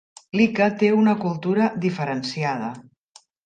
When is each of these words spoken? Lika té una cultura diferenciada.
Lika 0.39 0.69
té 0.79 0.89
una 1.01 1.13
cultura 1.25 1.69
diferenciada. 1.87 2.73